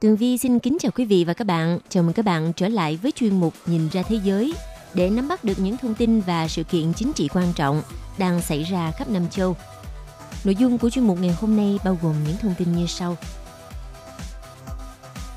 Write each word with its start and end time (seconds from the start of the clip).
Tường 0.00 0.16
Vi 0.16 0.38
xin 0.38 0.58
kính 0.58 0.76
chào 0.80 0.92
quý 0.92 1.04
vị 1.04 1.24
và 1.24 1.34
các 1.34 1.46
bạn. 1.46 1.78
Chào 1.88 2.02
mừng 2.02 2.12
các 2.12 2.24
bạn 2.24 2.52
trở 2.52 2.68
lại 2.68 2.98
với 3.02 3.12
chuyên 3.12 3.40
mục 3.40 3.54
Nhìn 3.66 3.88
ra 3.88 4.02
thế 4.02 4.20
giới 4.24 4.54
để 4.94 5.10
nắm 5.10 5.28
bắt 5.28 5.44
được 5.44 5.58
những 5.58 5.76
thông 5.76 5.94
tin 5.94 6.20
và 6.20 6.48
sự 6.48 6.64
kiện 6.64 6.92
chính 6.92 7.12
trị 7.12 7.28
quan 7.34 7.52
trọng 7.52 7.82
đang 8.18 8.42
xảy 8.42 8.62
ra 8.62 8.90
khắp 8.90 9.10
Nam 9.10 9.28
châu. 9.28 9.56
Nội 10.44 10.56
dung 10.56 10.78
của 10.78 10.90
chuyên 10.90 11.06
mục 11.06 11.18
ngày 11.20 11.36
hôm 11.40 11.56
nay 11.56 11.78
bao 11.84 11.98
gồm 12.02 12.14
những 12.26 12.36
thông 12.36 12.54
tin 12.58 12.76
như 12.76 12.86
sau. 12.86 13.16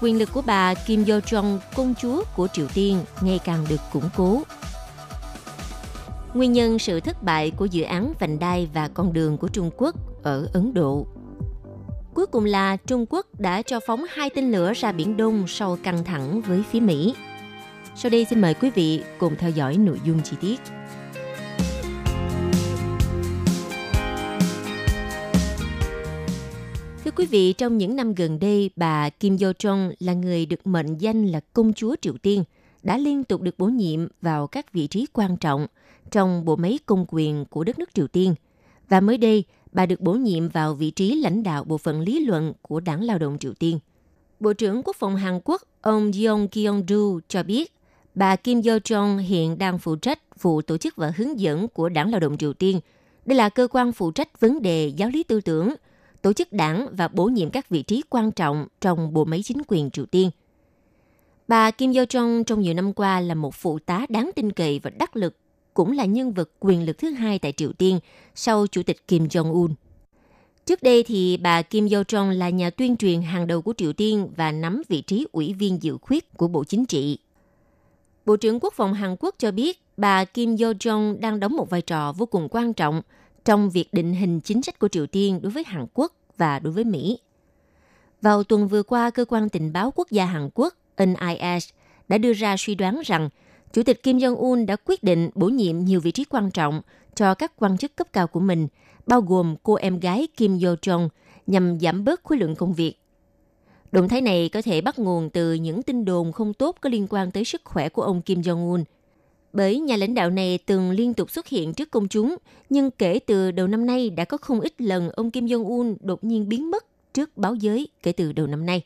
Quyền 0.02 0.20
lực 0.20 0.30
của 0.34 0.42
bà 0.42 0.74
Kim 0.74 1.06
Yo 1.06 1.16
Jong, 1.16 1.58
công 1.76 1.94
chúa 2.02 2.24
của 2.36 2.48
Triều 2.54 2.68
Tiên, 2.74 3.00
ngày 3.22 3.40
càng 3.40 3.66
được 3.70 3.82
củng 3.94 4.10
cố. 4.16 4.42
Nguyên 6.34 6.54
nhân 6.54 6.80
sự 6.80 7.00
thất 7.00 7.24
bại 7.24 7.52
của 7.52 7.66
dự 7.66 7.84
án 7.84 8.14
vành 8.20 8.40
đai 8.40 8.70
và 8.74 8.88
con 8.88 9.14
đường 9.14 9.38
của 9.38 9.48
Trung 9.48 9.70
Quốc 9.78 9.96
ở 10.24 10.48
Ấn 10.54 10.74
Độ 10.74 11.08
Cuối 12.14 12.26
cùng 12.26 12.46
là 12.46 12.78
Trung 12.78 13.06
Quốc 13.10 13.40
đã 13.40 13.62
cho 13.62 13.80
phóng 13.88 14.06
hai 14.10 14.30
tên 14.30 14.52
lửa 14.52 14.74
ra 14.76 14.92
Biển 14.92 15.18
Đông 15.18 15.48
sau 15.48 15.78
căng 15.84 16.04
thẳng 16.04 16.42
với 16.42 16.64
phía 16.72 16.80
Mỹ. 16.80 17.16
Sau 17.96 18.10
đây 18.10 18.26
xin 18.26 18.42
mời 18.42 18.54
quý 18.54 18.70
vị 18.70 19.02
cùng 19.20 19.36
theo 19.36 19.50
dõi 19.50 19.78
nội 19.78 20.00
dung 20.06 20.22
chi 20.24 20.38
tiết. 20.42 20.60
Thưa 27.04 27.12
quý 27.16 27.26
vị, 27.26 27.54
trong 27.54 27.78
những 27.78 27.96
năm 27.96 28.14
gần 28.14 28.40
đây, 28.40 28.70
bà 28.76 29.10
Kim 29.10 29.38
Yo 29.42 29.52
Jong 29.52 29.92
là 30.00 30.14
người 30.14 30.46
được 30.46 30.68
mệnh 30.68 30.98
danh 30.98 31.26
là 31.26 31.40
công 31.54 31.74
chúa 31.74 31.96
Triều 32.02 32.18
Tiên, 32.18 32.44
đã 32.84 32.98
liên 32.98 33.24
tục 33.24 33.42
được 33.42 33.58
bổ 33.58 33.66
nhiệm 33.66 34.08
vào 34.22 34.48
các 34.48 34.74
vị 34.74 34.88
trí 34.88 35.06
quan 35.14 35.38
trọng 35.38 35.68
trong 36.12 36.46
bộ 36.46 36.56
máy 36.56 36.80
công 36.86 37.06
quyền 37.10 37.46
của 37.46 37.64
đất 37.64 37.80
nước 37.80 37.90
Triều 37.94 38.08
Tiên. 38.08 38.36
Và 38.90 39.00
mới 39.00 39.18
đây, 39.18 39.44
bà 39.74 39.86
được 39.86 40.02
bổ 40.02 40.14
nhiệm 40.14 40.50
vào 40.50 40.74
vị 40.74 40.92
trí 40.92 41.16
lãnh 41.16 41.44
đạo 41.44 41.64
bộ 41.64 41.78
phận 41.78 42.02
lý 42.02 42.26
luận 42.26 42.54
của 42.62 42.80
Đảng 42.80 43.04
Lao 43.04 43.18
động 43.18 43.38
Triều 43.40 43.54
Tiên. 43.54 43.80
Bộ 44.40 44.54
trưởng 44.54 44.82
Quốc 44.84 44.96
phòng 44.96 45.16
Hàn 45.16 45.40
Quốc 45.44 45.62
ông 45.82 46.12
Yong 46.26 46.48
Kyung-du 46.48 47.20
cho 47.28 47.44
biết, 47.44 47.74
bà 48.16 48.36
Kim 48.36 48.60
Yo-jong 48.60 49.18
hiện 49.18 49.58
đang 49.58 49.80
phụ 49.80 49.96
trách 49.96 50.42
vụ 50.42 50.62
tổ 50.62 50.78
chức 50.78 50.96
và 50.96 51.14
hướng 51.18 51.40
dẫn 51.40 51.68
của 51.68 51.90
Đảng 51.90 52.12
Lao 52.12 52.20
động 52.20 52.38
Triều 52.38 52.54
Tiên. 52.54 52.80
Đây 53.26 53.38
là 53.38 53.50
cơ 53.50 53.68
quan 53.72 53.92
phụ 53.92 54.12
trách 54.12 54.40
vấn 54.40 54.62
đề 54.62 54.88
giáo 54.88 55.10
lý 55.10 55.24
tư 55.24 55.42
tưởng, 55.42 55.74
tổ 56.22 56.34
chức 56.34 56.54
đảng 56.54 56.88
và 56.92 57.08
bổ 57.08 57.26
nhiệm 57.26 57.50
các 57.50 57.70
vị 57.70 57.84
trí 57.84 58.02
quan 58.10 58.32
trọng 58.32 58.68
trong 58.82 59.14
bộ 59.14 59.26
máy 59.26 59.42
chính 59.44 59.58
quyền 59.68 59.92
Triều 59.92 60.06
Tiên. 60.06 60.30
Bà 61.48 61.72
Kim 61.72 61.92
Yo-jong 61.92 62.44
trong 62.44 62.62
nhiều 62.62 62.74
năm 62.74 62.94
qua 62.94 63.20
là 63.20 63.36
một 63.36 63.56
phụ 63.56 63.80
tá 63.80 64.06
đáng 64.10 64.30
tin 64.36 64.52
cậy 64.52 64.80
và 64.84 64.90
đắc 64.90 65.16
lực 65.16 65.36
cũng 65.74 65.92
là 65.92 66.06
nhân 66.06 66.34
vật 66.34 66.50
quyền 66.60 66.86
lực 66.86 66.98
thứ 66.98 67.10
hai 67.10 67.40
tại 67.40 67.52
Triều 67.52 67.74
Tiên 67.74 68.00
sau 68.36 68.68
Chủ 68.68 68.84
tịch 68.84 69.08
Kim 69.08 69.26
Jong-un. 69.26 69.74
Trước 70.66 70.84
đây 70.84 71.04
thì 71.04 71.38
bà 71.38 71.62
Kim 71.62 71.90
Yo 71.90 72.02
Jong 72.02 72.32
là 72.32 72.50
nhà 72.50 72.70
tuyên 72.70 72.98
truyền 72.98 73.22
hàng 73.22 73.48
đầu 73.48 73.62
của 73.62 73.74
Triều 73.78 73.94
Tiên 73.94 74.30
và 74.36 74.52
nắm 74.52 74.82
vị 74.90 75.02
trí 75.02 75.28
ủy 75.32 75.54
viên 75.54 75.84
dự 75.84 75.98
khuyết 76.02 76.38
của 76.38 76.48
Bộ 76.48 76.64
Chính 76.64 76.86
trị. 76.86 77.18
Bộ 78.26 78.36
trưởng 78.36 78.60
Quốc 78.60 78.74
phòng 78.74 78.94
Hàn 78.94 79.16
Quốc 79.20 79.36
cho 79.38 79.52
biết 79.52 79.82
bà 79.98 80.26
Kim 80.26 80.50
Yo 80.50 80.72
Jong 80.72 81.20
đang 81.20 81.40
đóng 81.40 81.56
một 81.56 81.70
vai 81.70 81.82
trò 81.82 82.12
vô 82.12 82.26
cùng 82.26 82.48
quan 82.52 82.74
trọng 82.74 83.02
trong 83.46 83.70
việc 83.70 83.94
định 83.94 84.14
hình 84.14 84.40
chính 84.40 84.62
sách 84.62 84.80
của 84.80 84.88
Triều 84.88 85.08
Tiên 85.08 85.40
đối 85.42 85.52
với 85.52 85.64
Hàn 85.68 85.86
Quốc 85.94 86.14
và 86.38 86.60
đối 86.60 86.74
với 86.74 86.84
Mỹ. 86.84 87.20
Vào 88.22 88.44
tuần 88.44 88.68
vừa 88.68 88.84
qua, 88.84 89.10
cơ 89.10 89.26
quan 89.26 89.50
tình 89.50 89.74
báo 89.74 89.92
quốc 89.96 90.12
gia 90.12 90.26
Hàn 90.26 90.50
Quốc 90.54 90.74
NIS 90.98 91.70
đã 92.08 92.18
đưa 92.18 92.34
ra 92.34 92.58
suy 92.58 92.76
đoán 92.76 93.02
rằng 93.06 93.30
Chủ 93.74 93.84
tịch 93.84 94.04
Kim 94.04 94.18
Jong-un 94.18 94.66
đã 94.66 94.76
quyết 94.86 95.04
định 95.04 95.30
bổ 95.36 95.48
nhiệm 95.48 95.86
nhiều 95.86 96.00
vị 96.00 96.12
trí 96.12 96.24
quan 96.26 96.52
trọng 96.52 96.82
cho 97.16 97.34
các 97.34 97.54
quan 97.56 97.78
chức 97.78 97.96
cấp 97.96 98.08
cao 98.14 98.28
của 98.28 98.40
mình, 98.40 98.68
bao 99.08 99.22
gồm 99.22 99.56
cô 99.64 99.74
em 99.74 100.00
gái 100.00 100.28
Kim 100.38 100.58
Yo-jong, 100.58 101.10
nhằm 101.48 101.80
giảm 101.80 102.04
bớt 102.06 102.24
khối 102.24 102.38
lượng 102.38 102.56
công 102.56 102.74
việc. 102.74 102.96
Động 103.92 104.10
thái 104.10 104.22
này 104.22 104.50
có 104.50 104.62
thể 104.62 104.82
bắt 104.82 105.00
nguồn 105.00 105.30
từ 105.30 105.54
những 105.54 105.84
tin 105.84 106.06
đồn 106.06 106.32
không 106.32 106.54
tốt 106.54 106.78
có 106.82 106.90
liên 106.90 107.08
quan 107.10 107.32
tới 107.32 107.46
sức 107.46 107.62
khỏe 107.66 107.90
của 107.90 108.02
ông 108.02 108.22
Kim 108.22 108.42
Jong-un. 108.42 108.84
Bởi 109.54 109.80
nhà 109.80 109.96
lãnh 109.96 110.14
đạo 110.14 110.30
này 110.30 110.60
từng 110.66 110.92
liên 110.92 111.14
tục 111.14 111.32
xuất 111.32 111.48
hiện 111.48 111.74
trước 111.74 111.92
công 111.92 112.08
chúng, 112.08 112.36
nhưng 112.70 112.92
kể 112.92 113.20
từ 113.20 113.52
đầu 113.52 113.68
năm 113.68 113.86
nay 113.86 114.10
đã 114.10 114.26
có 114.26 114.38
không 114.38 114.60
ít 114.60 114.82
lần 114.82 115.10
ông 115.10 115.32
Kim 115.32 115.46
Jong-un 115.46 115.96
đột 116.02 116.24
nhiên 116.24 116.50
biến 116.50 116.72
mất 116.72 116.86
trước 117.14 117.38
báo 117.38 117.56
giới 117.56 117.88
kể 118.04 118.12
từ 118.12 118.32
đầu 118.32 118.48
năm 118.48 118.66
nay. 118.66 118.82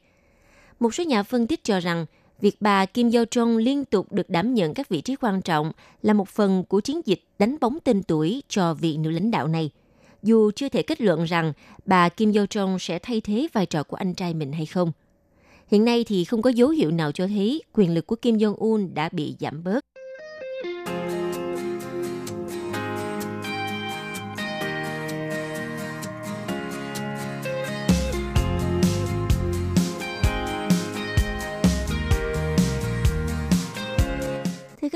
Một 0.80 0.94
số 0.94 1.04
nhà 1.04 1.24
phân 1.24 1.48
tích 1.48 1.64
cho 1.64 1.80
rằng 1.80 2.06
việc 2.42 2.56
bà 2.60 2.86
Kim 2.86 3.12
Yo 3.12 3.24
Jong 3.24 3.58
liên 3.58 3.86
tục 3.86 4.12
được 4.12 4.30
đảm 4.30 4.54
nhận 4.54 4.74
các 4.74 4.90
vị 4.90 5.02
trí 5.02 5.16
quan 5.16 5.42
trọng 5.42 5.72
là 6.02 6.14
một 6.14 6.30
phần 6.30 6.64
của 6.64 6.80
chiến 6.80 7.02
dịch 7.06 7.24
đánh 7.40 7.58
bóng 7.62 7.78
tên 7.84 8.04
tuổi 8.04 8.44
cho 8.48 8.74
vị 8.74 8.98
nữ 8.98 9.10
lãnh 9.12 9.32
đạo 9.32 9.48
này. 9.48 9.70
Dù 10.24 10.52
chưa 10.52 10.70
thể 10.70 10.82
kết 10.82 11.02
luận 11.02 11.24
rằng 11.24 11.54
bà 11.86 12.10
Kim 12.10 12.34
Yo 12.34 12.44
Jong 12.44 12.78
sẽ 12.78 13.00
thay 13.00 13.22
thế 13.22 13.48
vai 13.54 13.66
trò 13.66 13.84
của 13.84 13.98
anh 13.98 14.14
trai 14.14 14.34
mình 14.34 14.52
hay 14.52 14.66
không. 14.66 14.92
Hiện 15.68 15.86
nay 15.86 16.04
thì 16.04 16.26
không 16.26 16.42
có 16.42 16.50
dấu 16.50 16.70
hiệu 16.70 16.92
nào 16.92 17.12
cho 17.12 17.28
thấy 17.28 17.62
quyền 17.74 17.94
lực 17.94 18.08
của 18.08 18.16
Kim 18.16 18.38
Jong 18.38 18.56
Un 18.56 18.94
đã 18.94 19.10
bị 19.10 19.36
giảm 19.40 19.64
bớt. 19.64 19.86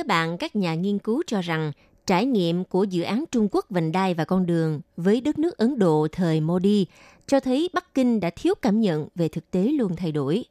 Các 0.01 0.07
bạn, 0.07 0.38
các 0.38 0.56
nhà 0.56 0.75
nghiên 0.75 1.00
cứu 1.00 1.23
cho 1.28 1.41
rằng 1.41 1.72
trải 2.07 2.25
nghiệm 2.25 2.63
của 2.63 2.84
dự 2.84 3.01
án 3.01 3.25
Trung 3.31 3.47
Quốc 3.51 3.66
vành 3.69 3.91
đai 3.91 4.13
và 4.13 4.25
con 4.25 4.45
đường 4.45 4.81
với 4.97 5.22
đất 5.22 5.39
nước 5.39 5.57
Ấn 5.57 5.79
Độ 5.79 6.07
thời 6.12 6.41
Modi 6.41 6.85
cho 7.28 7.39
thấy 7.39 7.69
Bắc 7.73 7.94
Kinh 7.94 8.19
đã 8.19 8.29
thiếu 8.29 8.53
cảm 8.61 8.81
nhận 8.81 9.07
về 9.16 9.28
thực 9.28 9.51
tế 9.51 9.63
luôn 9.63 9.95
thay 9.95 10.11
đổi. 10.11 10.45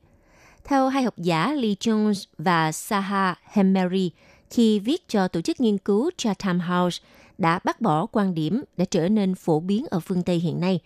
Theo 0.64 0.88
hai 0.88 1.02
học 1.02 1.14
giả 1.16 1.52
Lee 1.52 1.74
Jones 1.74 2.24
và 2.38 2.72
Saha 2.72 3.34
Hemmery, 3.42 4.10
khi 4.50 4.78
viết 4.78 5.08
cho 5.08 5.28
tổ 5.28 5.40
chức 5.40 5.60
nghiên 5.60 5.78
cứu 5.78 6.10
Chatham 6.16 6.60
House 6.60 7.02
đã 7.38 7.60
bác 7.64 7.80
bỏ 7.80 8.06
quan 8.06 8.34
điểm 8.34 8.64
đã 8.76 8.84
trở 8.84 9.08
nên 9.08 9.34
phổ 9.34 9.60
biến 9.60 9.86
ở 9.90 10.00
phương 10.00 10.22
Tây 10.22 10.36
hiện 10.36 10.60
nay. 10.60 10.80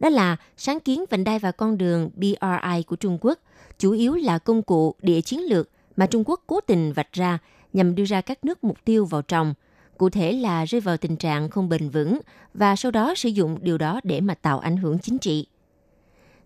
Đó 0.00 0.08
là 0.08 0.36
sáng 0.56 0.80
kiến 0.80 1.04
vành 1.10 1.24
đai 1.24 1.38
và 1.38 1.52
con 1.52 1.78
đường 1.78 2.10
BRI 2.16 2.82
của 2.86 2.96
Trung 2.96 3.18
Quốc 3.20 3.38
chủ 3.78 3.92
yếu 3.92 4.14
là 4.14 4.38
công 4.38 4.62
cụ 4.62 4.94
địa 5.02 5.20
chiến 5.20 5.40
lược 5.40 5.68
mà 5.96 6.06
Trung 6.06 6.22
Quốc 6.26 6.40
cố 6.46 6.60
tình 6.60 6.92
vạch 6.92 7.12
ra 7.12 7.38
nhằm 7.72 7.94
đưa 7.94 8.04
ra 8.04 8.20
các 8.20 8.44
nước 8.44 8.64
mục 8.64 8.84
tiêu 8.84 9.04
vào 9.04 9.22
trồng, 9.22 9.54
cụ 9.98 10.10
thể 10.10 10.32
là 10.32 10.64
rơi 10.64 10.80
vào 10.80 10.96
tình 10.96 11.16
trạng 11.16 11.48
không 11.48 11.68
bền 11.68 11.88
vững 11.88 12.18
và 12.54 12.76
sau 12.76 12.90
đó 12.90 13.14
sử 13.16 13.28
dụng 13.28 13.58
điều 13.62 13.78
đó 13.78 14.00
để 14.04 14.20
mà 14.20 14.34
tạo 14.34 14.58
ảnh 14.58 14.76
hưởng 14.76 14.98
chính 14.98 15.18
trị. 15.18 15.46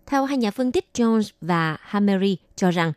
Theo 0.05 0.25
hai 0.25 0.37
nhà 0.37 0.51
phân 0.51 0.71
tích 0.71 0.85
Jones 0.93 1.29
và 1.41 1.77
Hamery 1.81 2.37
cho 2.55 2.71
rằng, 2.71 2.93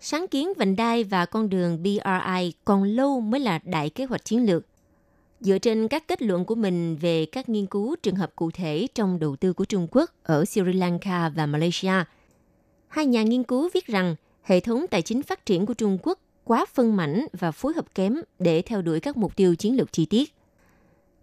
sáng 0.00 0.28
kiến 0.28 0.52
vành 0.56 0.76
đai 0.76 1.04
và 1.04 1.26
con 1.26 1.48
đường 1.48 1.82
BRI 1.82 2.52
còn 2.64 2.82
lâu 2.82 3.20
mới 3.20 3.40
là 3.40 3.60
đại 3.64 3.90
kế 3.90 4.04
hoạch 4.04 4.24
chiến 4.24 4.46
lược. 4.46 4.66
Dựa 5.40 5.58
trên 5.58 5.88
các 5.88 6.08
kết 6.08 6.22
luận 6.22 6.44
của 6.44 6.54
mình 6.54 6.96
về 6.96 7.26
các 7.26 7.48
nghiên 7.48 7.66
cứu 7.66 7.96
trường 8.02 8.16
hợp 8.16 8.32
cụ 8.36 8.50
thể 8.50 8.86
trong 8.94 9.18
đầu 9.18 9.36
tư 9.36 9.52
của 9.52 9.64
Trung 9.64 9.86
Quốc 9.90 10.10
ở 10.22 10.44
Sri 10.44 10.62
Lanka 10.62 11.28
và 11.28 11.46
Malaysia, 11.46 11.92
hai 12.88 13.06
nhà 13.06 13.22
nghiên 13.22 13.42
cứu 13.42 13.68
viết 13.74 13.86
rằng 13.86 14.14
hệ 14.42 14.60
thống 14.60 14.86
tài 14.90 15.02
chính 15.02 15.22
phát 15.22 15.46
triển 15.46 15.66
của 15.66 15.74
Trung 15.74 15.98
Quốc 16.02 16.18
quá 16.48 16.64
phân 16.74 16.96
mảnh 16.96 17.26
và 17.32 17.50
phối 17.50 17.72
hợp 17.74 17.94
kém 17.94 18.16
để 18.38 18.62
theo 18.62 18.82
đuổi 18.82 19.00
các 19.00 19.16
mục 19.16 19.36
tiêu 19.36 19.56
chiến 19.56 19.76
lược 19.76 19.92
chi 19.92 20.06
tiết. 20.06 20.34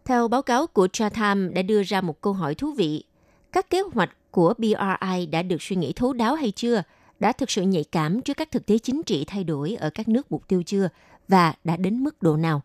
Theo 0.06 0.28
báo 0.28 0.42
cáo 0.42 0.68
của 0.68 0.88
Chatham 0.88 1.54
đã 1.54 1.62
đưa 1.62 1.84
ra 1.84 2.02
một 2.02 2.22
câu 2.22 2.34
hỏi 2.34 2.56
thú 2.56 2.72
vị. 2.72 3.04
Các 3.52 3.70
kế 3.70 3.82
hoạch 3.94 4.32
của 4.32 4.54
BRI 4.58 5.26
đã 5.32 5.42
được 5.42 5.62
suy 5.62 5.76
nghĩ 5.76 5.94
thấu 5.94 6.14
đáo 6.14 6.36
hay 6.36 6.52
chưa? 6.52 6.84
Đã 7.20 7.32
thực 7.32 7.52
sự 7.52 7.62
nhạy 7.62 7.84
cảm 7.84 8.22
trước 8.22 8.38
các 8.38 8.52
thực 8.52 8.66
tế 8.66 8.78
chính 8.78 9.04
trị 9.04 9.26
thay 9.28 9.44
đổi 9.44 9.76
ở 9.76 9.90
các 9.90 10.08
nước 10.08 10.32
mục 10.32 10.48
tiêu 10.48 10.64
chưa? 10.66 10.90
Và 11.28 11.54
đã 11.64 11.78
đến 11.78 12.04
mức 12.04 12.24
độ 12.24 12.38
nào? 12.38 12.62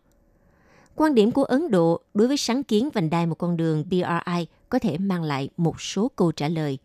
Quan 0.95 1.15
điểm 1.15 1.31
của 1.31 1.43
Ấn 1.43 1.71
Độ 1.71 2.01
đối 2.13 2.27
với 2.27 2.37
sáng 2.37 2.63
kiến 2.63 2.89
vành 2.93 3.09
đai 3.09 3.25
một 3.25 3.35
con 3.35 3.57
đường 3.57 3.83
BRI 3.89 4.47
có 4.69 4.79
thể 4.79 4.97
mang 4.97 5.23
lại 5.23 5.49
một 5.57 5.81
số 5.81 6.11
câu 6.15 6.31
trả 6.31 6.47
lời. 6.47 6.77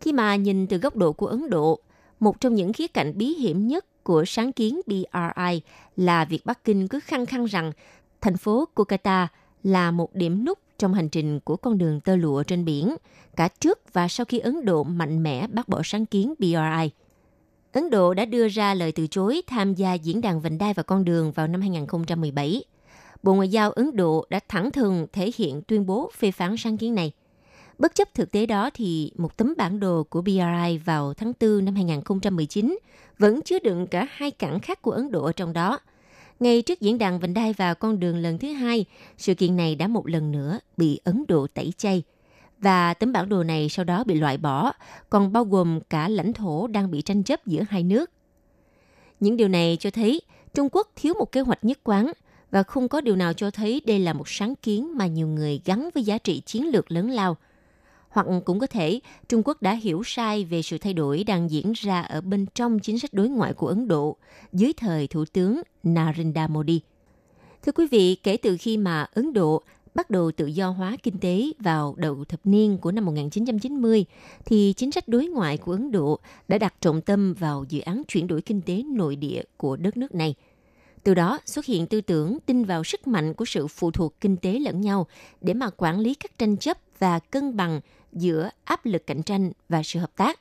Khi 0.00 0.12
mà 0.12 0.36
nhìn 0.36 0.66
từ 0.66 0.76
góc 0.76 0.96
độ 0.96 1.12
của 1.12 1.26
Ấn 1.26 1.50
Độ, 1.50 1.78
một 2.20 2.40
trong 2.40 2.54
những 2.54 2.72
khía 2.72 2.86
cạnh 2.86 3.18
bí 3.18 3.26
hiểm 3.26 3.68
nhất 3.68 3.86
của 4.02 4.24
sáng 4.24 4.52
kiến 4.52 4.80
BRI 4.86 5.60
là 5.96 6.24
việc 6.24 6.46
Bắc 6.46 6.64
Kinh 6.64 6.88
cứ 6.88 7.00
khăng 7.00 7.26
khăng 7.26 7.44
rằng 7.44 7.72
thành 8.20 8.36
phố 8.36 8.68
Kolkata 8.74 9.28
là 9.62 9.90
một 9.90 10.14
điểm 10.14 10.44
nút 10.44 10.58
trong 10.78 10.94
hành 10.94 11.08
trình 11.08 11.40
của 11.40 11.56
con 11.56 11.78
đường 11.78 12.00
tơ 12.00 12.16
lụa 12.16 12.42
trên 12.42 12.64
biển, 12.64 12.96
cả 13.36 13.48
trước 13.48 13.92
và 13.92 14.08
sau 14.08 14.24
khi 14.24 14.38
Ấn 14.38 14.64
Độ 14.64 14.84
mạnh 14.84 15.22
mẽ 15.22 15.46
bác 15.46 15.68
bỏ 15.68 15.80
sáng 15.84 16.06
kiến 16.06 16.34
BRI. 16.38 16.90
Ấn 17.72 17.90
Độ 17.90 18.14
đã 18.14 18.24
đưa 18.24 18.48
ra 18.48 18.74
lời 18.74 18.92
từ 18.92 19.06
chối 19.06 19.42
tham 19.46 19.74
gia 19.74 19.94
diễn 19.94 20.20
đàn 20.20 20.40
vành 20.40 20.58
đai 20.58 20.74
và 20.74 20.82
con 20.82 21.04
đường 21.04 21.32
vào 21.32 21.46
năm 21.46 21.60
2017. 21.60 22.64
Bộ 23.22 23.34
Ngoại 23.34 23.48
giao 23.48 23.70
Ấn 23.70 23.96
Độ 23.96 24.26
đã 24.30 24.40
thẳng 24.48 24.70
thừng 24.70 25.06
thể 25.12 25.32
hiện 25.36 25.62
tuyên 25.62 25.86
bố 25.86 26.10
phê 26.18 26.30
phán 26.30 26.56
sáng 26.56 26.76
kiến 26.76 26.94
này. 26.94 27.12
Bất 27.80 27.94
chấp 27.94 28.14
thực 28.14 28.32
tế 28.32 28.46
đó 28.46 28.70
thì 28.74 29.12
một 29.16 29.36
tấm 29.36 29.54
bản 29.56 29.80
đồ 29.80 30.04
của 30.10 30.22
BRI 30.22 30.78
vào 30.84 31.14
tháng 31.14 31.32
4 31.40 31.64
năm 31.64 31.74
2019 31.74 32.78
vẫn 33.18 33.42
chứa 33.42 33.58
đựng 33.58 33.86
cả 33.86 34.06
hai 34.10 34.30
cảng 34.30 34.60
khác 34.60 34.82
của 34.82 34.90
Ấn 34.90 35.12
Độ 35.12 35.24
ở 35.24 35.32
trong 35.32 35.52
đó. 35.52 35.78
Ngay 36.40 36.62
trước 36.62 36.80
diễn 36.80 36.98
đàn 36.98 37.20
vành 37.20 37.34
đai 37.34 37.52
và 37.52 37.74
con 37.74 38.00
đường 38.00 38.16
lần 38.16 38.38
thứ 38.38 38.52
hai, 38.52 38.84
sự 39.18 39.34
kiện 39.34 39.56
này 39.56 39.74
đã 39.74 39.86
một 39.86 40.08
lần 40.08 40.32
nữa 40.32 40.58
bị 40.76 41.00
Ấn 41.04 41.24
Độ 41.28 41.46
tẩy 41.54 41.72
chay. 41.76 42.02
Và 42.58 42.94
tấm 42.94 43.12
bản 43.12 43.28
đồ 43.28 43.42
này 43.42 43.68
sau 43.68 43.84
đó 43.84 44.04
bị 44.04 44.14
loại 44.14 44.36
bỏ, 44.38 44.72
còn 45.10 45.32
bao 45.32 45.44
gồm 45.44 45.80
cả 45.90 46.08
lãnh 46.08 46.32
thổ 46.32 46.66
đang 46.66 46.90
bị 46.90 47.02
tranh 47.02 47.22
chấp 47.22 47.46
giữa 47.46 47.62
hai 47.70 47.82
nước. 47.82 48.10
Những 49.20 49.36
điều 49.36 49.48
này 49.48 49.76
cho 49.80 49.90
thấy 49.90 50.20
Trung 50.54 50.68
Quốc 50.72 50.88
thiếu 50.96 51.14
một 51.18 51.32
kế 51.32 51.40
hoạch 51.40 51.64
nhất 51.64 51.78
quán 51.84 52.12
và 52.50 52.62
không 52.62 52.88
có 52.88 53.00
điều 53.00 53.16
nào 53.16 53.32
cho 53.32 53.50
thấy 53.50 53.82
đây 53.86 53.98
là 53.98 54.12
một 54.12 54.28
sáng 54.28 54.54
kiến 54.54 54.98
mà 54.98 55.06
nhiều 55.06 55.28
người 55.28 55.60
gắn 55.64 55.90
với 55.94 56.02
giá 56.02 56.18
trị 56.18 56.40
chiến 56.40 56.68
lược 56.68 56.92
lớn 56.92 57.10
lao– 57.10 57.36
hoặc 58.10 58.26
cũng 58.44 58.58
có 58.58 58.66
thể 58.66 59.00
Trung 59.28 59.42
Quốc 59.44 59.62
đã 59.62 59.72
hiểu 59.72 60.02
sai 60.04 60.44
về 60.44 60.62
sự 60.62 60.78
thay 60.78 60.94
đổi 60.94 61.24
đang 61.24 61.50
diễn 61.50 61.72
ra 61.72 62.00
ở 62.00 62.20
bên 62.20 62.46
trong 62.54 62.78
chính 62.78 62.98
sách 62.98 63.14
đối 63.14 63.28
ngoại 63.28 63.52
của 63.52 63.66
Ấn 63.66 63.88
Độ 63.88 64.16
dưới 64.52 64.72
thời 64.72 65.06
Thủ 65.06 65.24
tướng 65.32 65.60
Narendra 65.82 66.46
Modi. 66.46 66.80
Thưa 67.62 67.72
quý 67.72 67.86
vị, 67.90 68.14
kể 68.22 68.36
từ 68.36 68.56
khi 68.60 68.76
mà 68.76 69.06
Ấn 69.14 69.32
Độ 69.32 69.62
bắt 69.94 70.10
đầu 70.10 70.32
tự 70.32 70.46
do 70.46 70.70
hóa 70.70 70.96
kinh 71.02 71.18
tế 71.18 71.44
vào 71.58 71.94
đầu 71.98 72.24
thập 72.24 72.40
niên 72.44 72.78
của 72.78 72.92
năm 72.92 73.04
1990, 73.04 74.04
thì 74.44 74.74
chính 74.76 74.92
sách 74.92 75.08
đối 75.08 75.26
ngoại 75.26 75.56
của 75.56 75.72
Ấn 75.72 75.92
Độ 75.92 76.18
đã 76.48 76.58
đặt 76.58 76.74
trọng 76.80 77.00
tâm 77.00 77.34
vào 77.34 77.64
dự 77.68 77.80
án 77.80 78.02
chuyển 78.08 78.26
đổi 78.26 78.42
kinh 78.42 78.60
tế 78.60 78.82
nội 78.82 79.16
địa 79.16 79.42
của 79.56 79.76
đất 79.76 79.96
nước 79.96 80.14
này. 80.14 80.34
Từ 81.04 81.14
đó 81.14 81.38
xuất 81.46 81.64
hiện 81.64 81.86
tư 81.86 82.00
tưởng 82.00 82.38
tin 82.46 82.64
vào 82.64 82.84
sức 82.84 83.06
mạnh 83.06 83.34
của 83.34 83.44
sự 83.44 83.66
phụ 83.66 83.90
thuộc 83.90 84.20
kinh 84.20 84.36
tế 84.36 84.58
lẫn 84.58 84.80
nhau 84.80 85.06
để 85.40 85.54
mà 85.54 85.70
quản 85.76 86.00
lý 86.00 86.14
các 86.14 86.38
tranh 86.38 86.56
chấp 86.56 86.78
và 86.98 87.18
cân 87.18 87.56
bằng 87.56 87.80
giữa 88.12 88.50
áp 88.64 88.86
lực 88.86 89.06
cạnh 89.06 89.22
tranh 89.22 89.52
và 89.68 89.82
sự 89.82 89.98
hợp 89.98 90.16
tác. 90.16 90.40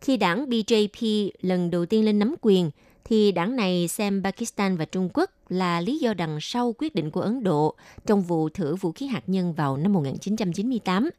Khi 0.00 0.16
đảng 0.16 0.46
BJP 0.46 1.30
lần 1.42 1.70
đầu 1.70 1.86
tiên 1.86 2.04
lên 2.04 2.18
nắm 2.18 2.34
quyền, 2.40 2.70
thì 3.04 3.32
đảng 3.32 3.56
này 3.56 3.88
xem 3.88 4.22
Pakistan 4.24 4.76
và 4.76 4.84
Trung 4.84 5.08
Quốc 5.14 5.30
là 5.48 5.80
lý 5.80 5.98
do 5.98 6.14
đằng 6.14 6.38
sau 6.40 6.74
quyết 6.78 6.94
định 6.94 7.10
của 7.10 7.20
Ấn 7.20 7.42
Độ 7.42 7.74
trong 8.06 8.22
vụ 8.22 8.48
thử 8.48 8.74
vũ 8.74 8.92
khí 8.92 9.06
hạt 9.06 9.22
nhân 9.26 9.52
vào 9.52 9.76
năm 9.76 9.92
1998. 9.92 11.10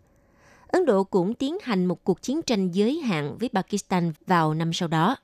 Ấn 0.68 0.86
Độ 0.86 1.04
cũng 1.04 1.34
tiến 1.34 1.58
hành 1.64 1.86
một 1.86 2.04
cuộc 2.04 2.22
chiến 2.22 2.42
tranh 2.42 2.72
giới 2.72 3.00
hạn 3.00 3.38
với 3.40 3.50
Pakistan 3.54 4.14
vào 4.28 4.54
năm 4.54 4.74
sau 4.74 4.88
đó. 4.88 5.16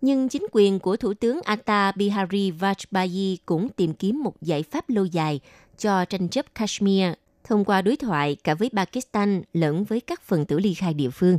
Nhưng 0.00 0.28
chính 0.28 0.46
quyền 0.52 0.78
của 0.78 0.96
Thủ 0.96 1.14
tướng 1.14 1.40
Atal 1.44 1.94
Bihari 1.96 2.50
Vajpayee 2.50 3.36
cũng 3.46 3.68
tìm 3.68 3.94
kiếm 3.94 4.22
một 4.22 4.42
giải 4.42 4.62
pháp 4.62 4.90
lâu 4.90 5.04
dài 5.04 5.40
cho 5.78 6.04
tranh 6.04 6.28
chấp 6.28 6.54
Kashmir 6.54 7.06
thông 7.46 7.64
qua 7.64 7.82
đối 7.82 7.96
thoại 7.96 8.36
cả 8.44 8.54
với 8.54 8.70
Pakistan 8.76 9.42
lẫn 9.52 9.84
với 9.84 10.00
các 10.00 10.22
phần 10.22 10.44
tử 10.44 10.58
ly 10.58 10.74
khai 10.74 10.94
địa 10.94 11.10
phương. 11.10 11.38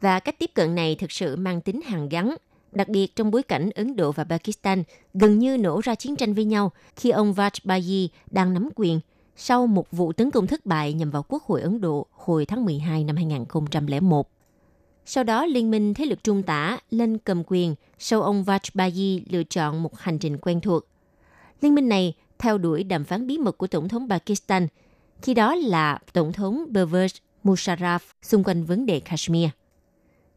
Và 0.00 0.20
cách 0.20 0.38
tiếp 0.38 0.50
cận 0.54 0.74
này 0.74 0.94
thực 0.94 1.12
sự 1.12 1.36
mang 1.36 1.60
tính 1.60 1.80
hàng 1.80 2.08
gắn, 2.08 2.34
đặc 2.72 2.88
biệt 2.88 3.16
trong 3.16 3.30
bối 3.30 3.42
cảnh 3.42 3.70
Ấn 3.70 3.96
Độ 3.96 4.12
và 4.12 4.24
Pakistan 4.24 4.82
gần 5.14 5.38
như 5.38 5.56
nổ 5.56 5.80
ra 5.80 5.94
chiến 5.94 6.16
tranh 6.16 6.34
với 6.34 6.44
nhau 6.44 6.72
khi 6.96 7.10
ông 7.10 7.32
Vajpayee 7.32 8.08
đang 8.30 8.54
nắm 8.54 8.68
quyền 8.74 9.00
sau 9.36 9.66
một 9.66 9.90
vụ 9.90 10.12
tấn 10.12 10.30
công 10.30 10.46
thất 10.46 10.66
bại 10.66 10.92
nhằm 10.92 11.10
vào 11.10 11.24
Quốc 11.28 11.42
hội 11.42 11.60
Ấn 11.60 11.80
Độ 11.80 12.06
hồi 12.10 12.46
tháng 12.46 12.64
12 12.64 13.04
năm 13.04 13.16
2001. 13.16 14.30
Sau 15.06 15.24
đó, 15.24 15.46
Liên 15.46 15.70
minh 15.70 15.94
Thế 15.94 16.04
lực 16.04 16.24
Trung 16.24 16.42
tả 16.42 16.78
lên 16.90 17.18
cầm 17.18 17.42
quyền 17.46 17.74
sau 17.98 18.22
ông 18.22 18.44
Vajpayee 18.44 19.20
lựa 19.30 19.42
chọn 19.42 19.82
một 19.82 19.98
hành 19.98 20.18
trình 20.18 20.38
quen 20.38 20.60
thuộc. 20.60 20.84
Liên 21.60 21.74
minh 21.74 21.88
này 21.88 22.14
theo 22.38 22.58
đuổi 22.58 22.84
đàm 22.84 23.04
phán 23.04 23.26
bí 23.26 23.38
mật 23.38 23.58
của 23.58 23.66
Tổng 23.66 23.88
thống 23.88 24.08
Pakistan– 24.08 24.66
khi 25.22 25.34
đó 25.34 25.54
là 25.54 25.98
Tổng 26.12 26.32
thống 26.32 26.66
Pervez 26.74 27.08
Musharraf 27.44 27.98
xung 28.22 28.44
quanh 28.44 28.64
vấn 28.64 28.86
đề 28.86 29.00
Kashmir. 29.00 29.48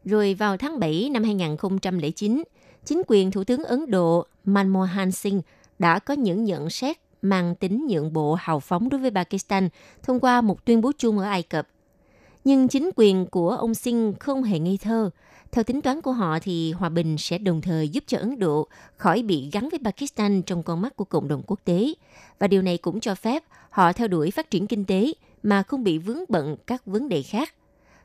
Rồi 0.04 0.34
vào 0.34 0.56
tháng 0.56 0.80
7 0.80 1.10
năm 1.12 1.24
2009, 1.24 2.42
chính 2.84 3.02
quyền 3.06 3.30
Thủ 3.30 3.44
tướng 3.44 3.64
Ấn 3.64 3.90
Độ 3.90 4.26
Manmohan 4.44 5.12
Singh 5.12 5.40
đã 5.78 5.98
có 5.98 6.14
những 6.14 6.44
nhận 6.44 6.70
xét 6.70 6.96
mang 7.22 7.54
tính 7.54 7.86
nhượng 7.86 8.12
bộ 8.12 8.34
hào 8.34 8.60
phóng 8.60 8.88
đối 8.88 9.00
với 9.00 9.10
Pakistan 9.10 9.68
thông 10.02 10.20
qua 10.20 10.40
một 10.40 10.64
tuyên 10.64 10.80
bố 10.80 10.92
chung 10.98 11.18
ở 11.18 11.24
Ai 11.24 11.42
Cập. 11.42 11.68
Nhưng 12.44 12.68
chính 12.68 12.90
quyền 12.96 13.26
của 13.26 13.50
ông 13.50 13.74
Singh 13.74 14.14
không 14.20 14.42
hề 14.42 14.58
ngây 14.58 14.78
thơ. 14.82 15.10
Theo 15.52 15.64
tính 15.64 15.82
toán 15.82 16.00
của 16.00 16.12
họ 16.12 16.38
thì 16.42 16.72
hòa 16.72 16.88
bình 16.88 17.18
sẽ 17.18 17.38
đồng 17.38 17.60
thời 17.60 17.88
giúp 17.88 18.04
cho 18.06 18.18
Ấn 18.18 18.38
Độ 18.38 18.68
khỏi 18.96 19.22
bị 19.22 19.50
gắn 19.52 19.68
với 19.68 19.80
Pakistan 19.84 20.42
trong 20.42 20.62
con 20.62 20.80
mắt 20.80 20.96
của 20.96 21.04
cộng 21.04 21.28
đồng 21.28 21.42
quốc 21.46 21.60
tế. 21.64 21.92
Và 22.38 22.46
điều 22.46 22.62
này 22.62 22.78
cũng 22.78 23.00
cho 23.00 23.14
phép 23.14 23.42
họ 23.70 23.92
theo 23.92 24.08
đuổi 24.08 24.30
phát 24.30 24.50
triển 24.50 24.66
kinh 24.66 24.84
tế 24.84 25.12
mà 25.42 25.62
không 25.62 25.84
bị 25.84 25.98
vướng 25.98 26.24
bận 26.28 26.56
các 26.66 26.86
vấn 26.86 27.08
đề 27.08 27.22
khác. 27.22 27.54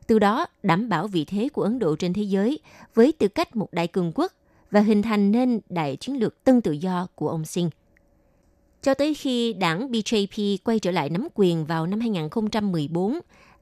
Từ 0.08 0.20
đó 0.20 0.46
đảm 0.64 0.90
bảo 0.90 1.08
vị 1.08 1.26
thế 1.26 1.50
của 1.54 1.64
Ấn 1.64 1.80
Độ 1.80 1.96
trên 1.96 2.14
thế 2.14 2.22
giới 2.22 2.60
với 2.96 3.12
tư 3.12 3.28
cách 3.28 3.56
một 3.56 3.74
đại 3.74 3.88
cường 3.88 4.12
quốc 4.16 4.32
và 4.72 4.82
hình 4.82 5.02
thành 5.02 5.32
nên 5.32 5.60
đại 5.70 5.96
chiến 5.96 6.20
lược 6.20 6.44
tân 6.44 6.62
tự 6.62 6.72
do 6.72 7.08
của 7.16 7.30
ông 7.30 7.46
Singh. 7.46 7.70
Cho 8.82 8.94
tới 8.94 9.14
khi 9.14 9.54
đảng 9.54 9.92
BJP 9.92 10.58
quay 10.64 10.80
trở 10.80 10.92
lại 10.92 11.10
nắm 11.10 11.28
quyền 11.34 11.66
vào 11.66 11.88
năm 11.88 12.00
2014, 12.00 13.20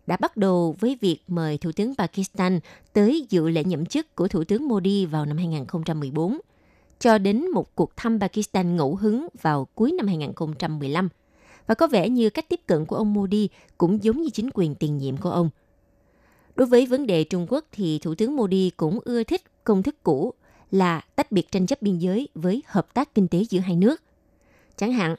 đã 0.08 0.18
bắt 0.18 0.38
đầu 0.38 0.76
với 0.80 0.98
việc 1.02 1.20
mời 1.28 1.58
Thủ 1.58 1.72
tướng 1.72 1.94
Pakistan 1.96 2.60
tới 2.94 3.26
dự 3.30 3.50
lễ 3.50 3.64
nhậm 3.64 3.86
chức 3.86 4.16
của 4.16 4.28
Thủ 4.28 4.44
tướng 4.44 4.68
Modi 4.68 5.06
vào 5.06 5.26
năm 5.26 5.38
2014, 5.38 6.40
cho 7.00 7.18
đến 7.18 7.48
một 7.50 7.76
cuộc 7.76 7.98
thăm 7.98 8.20
Pakistan 8.20 8.76
ngẫu 8.76 8.96
hứng 8.96 9.28
vào 9.42 9.68
cuối 9.76 9.92
năm 9.92 10.08
2015– 10.08 11.10
và 11.68 11.76
có 11.76 11.88
vẻ 11.88 12.10
như 12.10 12.30
cách 12.30 12.50
tiếp 12.50 12.60
cận 12.68 12.86
của 12.86 12.96
ông 12.96 13.14
Modi 13.14 13.50
cũng 13.78 14.04
giống 14.04 14.22
như 14.22 14.30
chính 14.30 14.50
quyền 14.54 14.76
tiền 14.76 14.98
nhiệm 14.98 15.18
của 15.18 15.30
ông. 15.30 15.50
Đối 16.56 16.68
với 16.68 16.86
vấn 16.86 17.08
đề 17.08 17.24
Trung 17.24 17.48
Quốc 17.50 17.66
thì 17.72 18.00
Thủ 18.00 18.16
tướng 18.16 18.36
Modi 18.36 18.72
cũng 18.78 19.00
ưa 19.06 19.24
thích 19.24 19.42
công 19.64 19.84
thức 19.84 19.96
cũ 20.04 20.34
là 20.72 21.02
tách 21.16 21.32
biệt 21.32 21.52
tranh 21.52 21.68
chấp 21.68 21.82
biên 21.82 21.98
giới 21.98 22.28
với 22.36 22.64
hợp 22.68 22.94
tác 22.94 23.16
kinh 23.16 23.28
tế 23.28 23.44
giữa 23.50 23.60
hai 23.60 23.76
nước. 23.76 24.02
Chẳng 24.78 24.94
hạn, 24.94 25.16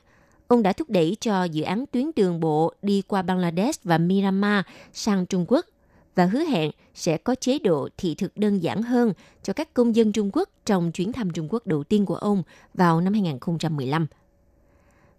ông 0.54 0.62
đã 0.62 0.72
thúc 0.72 0.90
đẩy 0.90 1.16
cho 1.20 1.44
dự 1.44 1.62
án 1.62 1.84
tuyến 1.86 2.10
đường 2.16 2.40
bộ 2.40 2.72
đi 2.82 3.02
qua 3.02 3.22
Bangladesh 3.22 3.84
và 3.84 3.98
Myanmar 3.98 4.64
sang 4.92 5.26
Trung 5.26 5.44
Quốc 5.48 5.66
và 6.14 6.26
hứa 6.26 6.44
hẹn 6.44 6.70
sẽ 6.94 7.16
có 7.16 7.34
chế 7.34 7.58
độ 7.58 7.88
thị 7.96 8.14
thực 8.14 8.36
đơn 8.36 8.62
giản 8.62 8.82
hơn 8.82 9.12
cho 9.42 9.52
các 9.52 9.74
công 9.74 9.96
dân 9.96 10.12
Trung 10.12 10.30
Quốc 10.32 10.48
trong 10.66 10.92
chuyến 10.92 11.12
thăm 11.12 11.30
Trung 11.30 11.48
Quốc 11.50 11.66
đầu 11.66 11.84
tiên 11.84 12.06
của 12.06 12.14
ông 12.14 12.42
vào 12.74 13.00
năm 13.00 13.12
2015. 13.12 14.06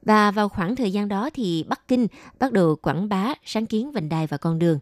Và 0.01 0.31
vào 0.31 0.49
khoảng 0.49 0.75
thời 0.75 0.91
gian 0.91 1.07
đó 1.07 1.29
thì 1.33 1.63
Bắc 1.63 1.87
Kinh 1.87 2.07
bắt 2.39 2.51
đầu 2.51 2.75
quảng 2.75 3.09
bá, 3.09 3.33
sáng 3.45 3.65
kiến 3.65 3.91
vành 3.91 4.09
đai 4.09 4.27
và 4.27 4.37
con 4.37 4.59
đường. 4.59 4.79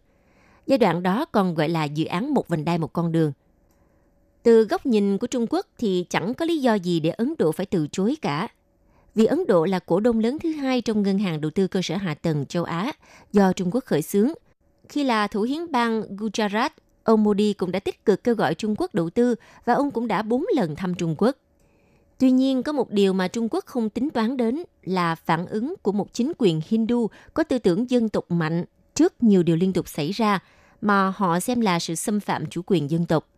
Giai 0.66 0.78
đoạn 0.78 1.02
đó 1.02 1.24
còn 1.24 1.54
gọi 1.54 1.68
là 1.68 1.84
dự 1.84 2.04
án 2.04 2.34
một 2.34 2.48
vành 2.48 2.64
đai, 2.64 2.78
một 2.78 2.92
con 2.92 3.12
đường. 3.12 3.32
Từ 4.42 4.64
góc 4.64 4.86
nhìn 4.86 5.18
của 5.18 5.26
Trung 5.26 5.46
Quốc 5.50 5.66
thì 5.78 6.06
chẳng 6.10 6.34
có 6.34 6.44
lý 6.44 6.58
do 6.58 6.74
gì 6.74 7.00
để 7.00 7.10
Ấn 7.10 7.34
Độ 7.38 7.52
phải 7.52 7.66
từ 7.66 7.88
chối 7.92 8.16
cả. 8.22 8.48
Vì 9.14 9.24
Ấn 9.24 9.46
Độ 9.48 9.64
là 9.64 9.78
cổ 9.78 10.00
đông 10.00 10.18
lớn 10.18 10.38
thứ 10.42 10.52
hai 10.52 10.80
trong 10.80 11.02
ngân 11.02 11.18
hàng 11.18 11.40
đầu 11.40 11.50
tư 11.50 11.66
cơ 11.66 11.80
sở 11.82 11.96
hạ 11.96 12.14
tầng 12.14 12.46
châu 12.46 12.64
Á 12.64 12.92
do 13.32 13.52
Trung 13.52 13.70
Quốc 13.70 13.84
khởi 13.84 14.02
xướng. 14.02 14.28
Khi 14.88 15.04
là 15.04 15.26
thủ 15.26 15.42
hiến 15.42 15.72
bang 15.72 16.02
Gujarat, 16.16 16.70
ông 17.04 17.24
Modi 17.24 17.52
cũng 17.52 17.72
đã 17.72 17.78
tích 17.80 18.04
cực 18.04 18.24
kêu 18.24 18.34
gọi 18.34 18.54
Trung 18.54 18.74
Quốc 18.78 18.94
đầu 18.94 19.10
tư 19.10 19.34
và 19.64 19.74
ông 19.74 19.90
cũng 19.90 20.08
đã 20.08 20.22
bốn 20.22 20.44
lần 20.56 20.76
thăm 20.76 20.94
Trung 20.94 21.14
Quốc. 21.18 21.36
Tuy 22.18 22.30
nhiên, 22.30 22.62
có 22.62 22.72
một 22.72 22.90
điều 22.90 23.12
mà 23.12 23.28
Trung 23.28 23.48
Quốc 23.50 23.64
không 23.66 23.90
tính 23.90 24.10
toán 24.10 24.36
đến 24.36 24.62
là 24.82 25.14
phản 25.14 25.46
ứng 25.46 25.74
của 25.82 25.92
một 25.92 26.12
chính 26.12 26.32
quyền 26.38 26.60
Hindu 26.68 27.06
có 27.34 27.42
tư 27.42 27.58
tưởng 27.58 27.90
dân 27.90 28.08
tộc 28.08 28.24
mạnh 28.28 28.64
trước 28.94 29.22
nhiều 29.22 29.42
điều 29.42 29.56
liên 29.56 29.72
tục 29.72 29.88
xảy 29.88 30.12
ra 30.12 30.38
mà 30.80 31.12
họ 31.16 31.40
xem 31.40 31.60
là 31.60 31.78
sự 31.78 31.94
xâm 31.94 32.20
phạm 32.20 32.46
chủ 32.46 32.60
quyền 32.66 32.90
dân 32.90 33.06
tộc. 33.06 33.28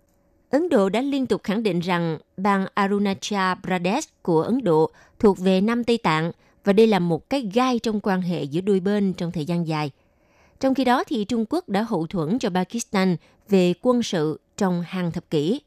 Ấn 0.51 0.69
Độ 0.69 0.89
đã 0.89 1.01
liên 1.01 1.27
tục 1.27 1.41
khẳng 1.45 1.63
định 1.63 1.81
rằng 1.81 2.19
bang 2.37 2.67
Arunachal 2.75 3.59
Pradesh 3.63 4.23
của 4.23 4.43
Ấn 4.43 4.65
Độ 4.65 4.91
thuộc 5.19 5.39
về 5.39 5.61
Nam 5.61 5.85
Tây 5.85 5.99
Tạng 5.99 6.33
và 6.65 6.73
đây 6.73 6.87
là 6.87 6.99
một 6.99 7.31
cái 7.31 7.51
gai 7.55 7.79
trong 7.79 8.01
quan 8.01 8.23
hệ 8.23 8.43
giữa 8.43 8.61
đôi 8.61 8.81
bên 8.81 9.13
trong 9.13 9.33
thời 9.33 9.45
gian 9.45 9.67
dài. 9.67 9.91
Trong 10.61 10.75
khi 10.75 10.85
đó 10.85 11.05
thì 11.05 11.25
Trung 11.25 11.45
Quốc 11.51 11.69
đã 11.69 11.83
hậu 11.83 12.07
thuẫn 12.07 12.39
cho 12.39 12.51
Pakistan 12.51 13.17
về 13.49 13.75
quân 13.83 14.03
sự 14.03 14.41
trong 14.57 14.83
hàng 14.87 15.13
thập 15.13 15.31
kỷ. 15.31 15.61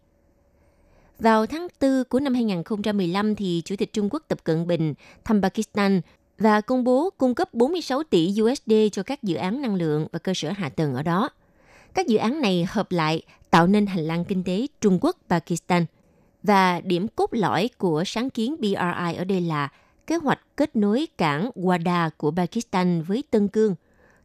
Vào 1.20 1.46
tháng 1.46 1.68
4 1.82 2.04
của 2.10 2.20
năm 2.20 2.34
2015 2.34 3.36
thì 3.36 3.62
Chủ 3.66 3.76
tịch 3.76 3.94
Trung 3.94 4.10
Quốc 4.12 4.24
Tập 4.28 4.44
Cận 4.44 4.68
Bình 4.68 4.94
thăm 5.24 5.42
Pakistan 5.42 6.02
và 6.38 6.62
công 6.62 6.84
bố 6.84 7.10
cung 7.18 7.36
cấp 7.36 7.54
46 7.54 8.04
tỷ 8.04 8.36
USD 8.42 8.72
cho 8.92 9.04
các 9.04 9.24
dự 9.24 9.36
án 9.36 9.62
năng 9.62 9.76
lượng 9.76 10.08
và 10.12 10.20
cơ 10.20 10.34
sở 10.36 10.52
hạ 10.52 10.70
tầng 10.70 10.96
ở 10.96 11.04
đó. 11.04 11.30
Các 11.94 12.08
dự 12.08 12.18
án 12.18 12.42
này 12.42 12.66
hợp 12.70 12.92
lại 12.92 13.22
tạo 13.50 13.68
nên 13.68 13.86
hành 13.86 14.04
lang 14.04 14.26
kinh 14.26 14.44
tế 14.44 14.68
Trung 14.82 15.00
Quốc-Pakistan. 15.02 15.86
Và 16.44 16.82
điểm 16.82 17.08
cốt 17.08 17.30
lõi 17.32 17.70
của 17.78 18.04
sáng 18.06 18.30
kiến 18.30 18.56
BRI 18.60 19.16
ở 19.18 19.24
đây 19.24 19.42
là 19.42 19.70
kế 20.08 20.16
hoạch 20.16 20.40
kết 20.58 20.76
nối 20.76 21.08
cảng 21.18 21.50
Wada 21.56 22.10
của 22.18 22.32
Pakistan 22.32 23.02
với 23.02 23.24
Tân 23.32 23.48
Cương 23.48 23.76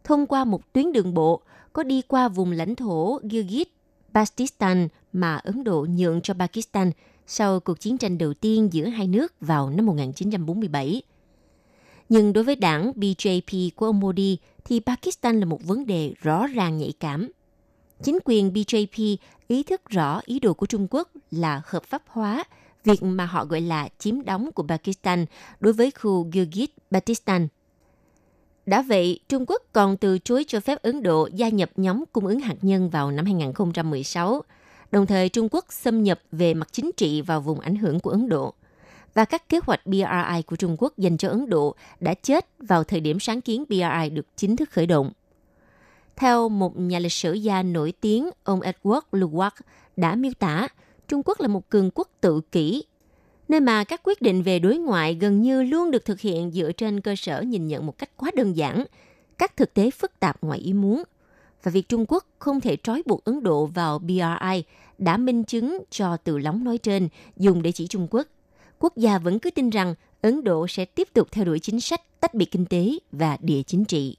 thông 0.04 0.26
qua 0.26 0.44
một 0.44 0.72
tuyến 0.72 0.92
đường 0.92 1.14
bộ 1.14 1.42
có 1.72 1.82
đi 1.82 2.02
qua 2.02 2.28
vùng 2.28 2.52
lãnh 2.52 2.74
thổ 2.74 3.20
Gilgit, 3.30 3.68
Baltistan 4.12 4.88
mà 5.12 5.36
Ấn 5.36 5.64
Độ 5.64 5.86
nhượng 5.90 6.20
cho 6.20 6.34
Pakistan 6.34 6.90
sau 7.26 7.60
cuộc 7.60 7.80
chiến 7.80 7.98
tranh 7.98 8.18
đầu 8.18 8.34
tiên 8.34 8.72
giữa 8.72 8.86
hai 8.86 9.06
nước 9.06 9.32
vào 9.40 9.70
năm 9.70 9.86
1947. 9.86 11.02
Nhưng 12.08 12.32
đối 12.32 12.44
với 12.44 12.56
đảng 12.56 12.92
BJP 12.96 13.70
của 13.76 13.86
ông 13.86 14.00
Modi 14.00 14.38
thì 14.64 14.80
Pakistan 14.80 15.40
là 15.40 15.46
một 15.46 15.64
vấn 15.64 15.86
đề 15.86 16.14
rõ 16.22 16.46
ràng 16.46 16.78
nhạy 16.78 16.92
cảm. 17.00 17.28
Chính 18.02 18.18
quyền 18.24 18.52
BJP 18.52 19.16
ý 19.48 19.62
thức 19.62 19.88
rõ 19.88 20.20
ý 20.24 20.40
đồ 20.40 20.54
của 20.54 20.66
Trung 20.66 20.86
Quốc 20.90 21.08
là 21.30 21.62
hợp 21.64 21.84
pháp 21.84 22.02
hóa 22.06 22.44
việc 22.84 23.02
mà 23.02 23.26
họ 23.26 23.44
gọi 23.44 23.60
là 23.60 23.88
chiếm 23.98 24.24
đóng 24.24 24.52
của 24.52 24.64
Pakistan 24.68 25.26
đối 25.60 25.72
với 25.72 25.90
khu 25.90 26.26
Gilgit-Baltistan. 26.30 27.46
Đã 28.66 28.82
vậy, 28.82 29.20
Trung 29.28 29.44
Quốc 29.46 29.62
còn 29.72 29.96
từ 29.96 30.18
chối 30.18 30.44
cho 30.48 30.60
phép 30.60 30.82
Ấn 30.82 31.02
Độ 31.02 31.28
gia 31.34 31.48
nhập 31.48 31.70
nhóm 31.76 32.04
cung 32.12 32.26
ứng 32.26 32.40
hạt 32.40 32.56
nhân 32.62 32.90
vào 32.90 33.10
năm 33.10 33.24
2016. 33.24 34.42
Đồng 34.90 35.06
thời, 35.06 35.28
Trung 35.28 35.48
Quốc 35.50 35.64
xâm 35.70 36.02
nhập 36.02 36.20
về 36.32 36.54
mặt 36.54 36.68
chính 36.72 36.90
trị 36.96 37.20
vào 37.20 37.40
vùng 37.40 37.60
ảnh 37.60 37.76
hưởng 37.76 38.00
của 38.00 38.10
Ấn 38.10 38.28
Độ. 38.28 38.54
Và 39.14 39.24
các 39.24 39.48
kế 39.48 39.60
hoạch 39.62 39.86
BRI 39.86 40.42
của 40.46 40.56
Trung 40.56 40.76
Quốc 40.78 40.98
dành 40.98 41.16
cho 41.16 41.28
Ấn 41.28 41.48
Độ 41.48 41.74
đã 42.00 42.14
chết 42.14 42.46
vào 42.58 42.84
thời 42.84 43.00
điểm 43.00 43.20
sáng 43.20 43.40
kiến 43.40 43.64
BRI 43.68 44.10
được 44.12 44.26
chính 44.36 44.56
thức 44.56 44.70
khởi 44.70 44.86
động. 44.86 45.12
Theo 46.16 46.48
một 46.48 46.78
nhà 46.78 46.98
lịch 46.98 47.12
sử 47.12 47.32
gia 47.32 47.62
nổi 47.62 47.92
tiếng, 48.00 48.30
ông 48.44 48.60
Edward 48.60 49.00
Luwak 49.12 49.50
đã 49.96 50.14
miêu 50.14 50.32
tả 50.38 50.68
Trung 51.08 51.22
Quốc 51.24 51.40
là 51.40 51.48
một 51.48 51.70
cường 51.70 51.90
quốc 51.94 52.08
tự 52.20 52.40
kỷ, 52.52 52.84
nơi 53.48 53.60
mà 53.60 53.84
các 53.84 54.00
quyết 54.04 54.22
định 54.22 54.42
về 54.42 54.58
đối 54.58 54.76
ngoại 54.76 55.14
gần 55.14 55.42
như 55.42 55.62
luôn 55.62 55.90
được 55.90 56.04
thực 56.04 56.20
hiện 56.20 56.50
dựa 56.50 56.72
trên 56.72 57.00
cơ 57.00 57.16
sở 57.16 57.40
nhìn 57.40 57.66
nhận 57.66 57.86
một 57.86 57.98
cách 57.98 58.10
quá 58.16 58.30
đơn 58.36 58.56
giản, 58.56 58.84
các 59.38 59.56
thực 59.56 59.74
tế 59.74 59.90
phức 59.90 60.20
tạp 60.20 60.42
ngoài 60.42 60.58
ý 60.58 60.72
muốn. 60.72 61.02
Và 61.62 61.70
việc 61.70 61.88
Trung 61.88 62.04
Quốc 62.08 62.26
không 62.38 62.60
thể 62.60 62.76
trói 62.82 63.02
buộc 63.06 63.24
Ấn 63.24 63.42
Độ 63.42 63.66
vào 63.66 63.98
BRI 63.98 64.64
đã 64.98 65.16
minh 65.16 65.44
chứng 65.44 65.84
cho 65.90 66.16
từ 66.16 66.38
lóng 66.38 66.64
nói 66.64 66.78
trên 66.78 67.08
dùng 67.36 67.62
để 67.62 67.72
chỉ 67.72 67.86
Trung 67.86 68.06
Quốc. 68.10 68.26
Quốc 68.78 68.96
gia 68.96 69.18
vẫn 69.18 69.38
cứ 69.38 69.50
tin 69.50 69.70
rằng 69.70 69.94
Ấn 70.22 70.44
Độ 70.44 70.66
sẽ 70.68 70.84
tiếp 70.84 71.08
tục 71.12 71.28
theo 71.32 71.44
đuổi 71.44 71.58
chính 71.58 71.80
sách 71.80 72.20
tách 72.20 72.34
biệt 72.34 72.50
kinh 72.50 72.66
tế 72.66 72.90
và 73.12 73.36
địa 73.40 73.62
chính 73.62 73.84
trị. 73.84 74.16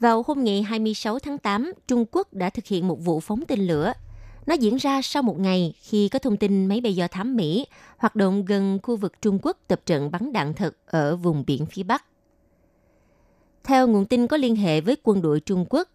Vào 0.00 0.24
hôm 0.26 0.44
ngày 0.44 0.62
26 0.62 1.18
tháng 1.18 1.38
8, 1.38 1.72
Trung 1.88 2.04
Quốc 2.12 2.34
đã 2.34 2.50
thực 2.50 2.66
hiện 2.66 2.88
một 2.88 3.04
vụ 3.04 3.20
phóng 3.20 3.44
tên 3.48 3.66
lửa. 3.66 3.92
Nó 4.46 4.54
diễn 4.54 4.76
ra 4.76 5.02
sau 5.02 5.22
một 5.22 5.38
ngày 5.38 5.74
khi 5.80 6.08
có 6.08 6.18
thông 6.18 6.36
tin 6.36 6.66
máy 6.66 6.80
bay 6.80 6.94
do 6.94 7.08
thám 7.08 7.36
Mỹ 7.36 7.66
hoạt 7.96 8.16
động 8.16 8.44
gần 8.44 8.78
khu 8.82 8.96
vực 8.96 9.22
Trung 9.22 9.38
Quốc 9.42 9.58
tập 9.68 9.80
trận 9.86 10.10
bắn 10.10 10.32
đạn 10.32 10.54
thật 10.54 10.76
ở 10.86 11.16
vùng 11.16 11.44
biển 11.46 11.66
phía 11.66 11.82
Bắc. 11.82 12.04
Theo 13.64 13.86
nguồn 13.86 14.06
tin 14.06 14.26
có 14.26 14.36
liên 14.36 14.56
hệ 14.56 14.80
với 14.80 14.96
quân 15.02 15.22
đội 15.22 15.40
Trung 15.40 15.64
Quốc, 15.70 15.88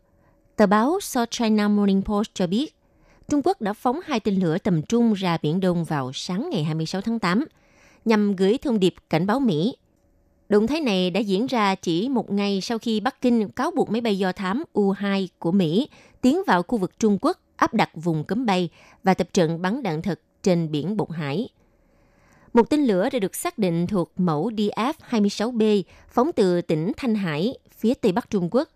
tờ 0.55 0.67
báo 0.67 0.99
South 1.01 1.29
China 1.29 1.67
Morning 1.67 2.01
Post 2.01 2.29
cho 2.33 2.47
biết, 2.47 2.75
Trung 3.29 3.41
Quốc 3.43 3.61
đã 3.61 3.73
phóng 3.73 3.99
hai 4.05 4.19
tên 4.19 4.39
lửa 4.39 4.57
tầm 4.57 4.81
trung 4.81 5.13
ra 5.13 5.37
Biển 5.41 5.59
Đông 5.59 5.83
vào 5.83 6.11
sáng 6.13 6.49
ngày 6.51 6.63
26 6.63 7.01
tháng 7.01 7.19
8, 7.19 7.45
nhằm 8.05 8.35
gửi 8.35 8.57
thông 8.57 8.79
điệp 8.79 8.93
cảnh 9.09 9.27
báo 9.27 9.39
Mỹ 9.39 9.75
Động 10.53 10.67
thái 10.67 10.81
này 10.81 11.09
đã 11.09 11.19
diễn 11.19 11.45
ra 11.45 11.75
chỉ 11.75 12.09
một 12.09 12.31
ngày 12.31 12.61
sau 12.61 12.77
khi 12.77 12.99
Bắc 12.99 13.21
Kinh 13.21 13.49
cáo 13.49 13.71
buộc 13.71 13.89
máy 13.89 14.01
bay 14.01 14.17
do 14.17 14.31
thám 14.31 14.63
U-2 14.73 15.27
của 15.39 15.51
Mỹ 15.51 15.89
tiến 16.21 16.41
vào 16.47 16.63
khu 16.63 16.77
vực 16.77 16.99
Trung 16.99 17.17
Quốc 17.21 17.39
áp 17.55 17.73
đặt 17.73 17.89
vùng 17.95 18.23
cấm 18.23 18.45
bay 18.45 18.69
và 19.03 19.13
tập 19.13 19.27
trận 19.33 19.61
bắn 19.61 19.83
đạn 19.83 20.01
thật 20.01 20.19
trên 20.43 20.71
biển 20.71 20.97
Bột 20.97 21.11
Hải. 21.11 21.49
Một 22.53 22.69
tên 22.69 22.83
lửa 22.85 23.09
đã 23.09 23.19
được 23.19 23.35
xác 23.35 23.57
định 23.57 23.87
thuộc 23.87 24.11
mẫu 24.17 24.49
DF-26B 24.49 25.83
phóng 26.09 26.31
từ 26.35 26.61
tỉnh 26.61 26.91
Thanh 26.97 27.15
Hải, 27.15 27.57
phía 27.77 27.93
tây 27.93 28.11
bắc 28.11 28.29
Trung 28.29 28.49
Quốc. 28.51 28.69